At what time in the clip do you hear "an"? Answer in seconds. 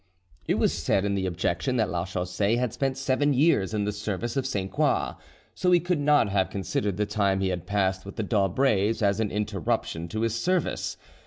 9.19-9.29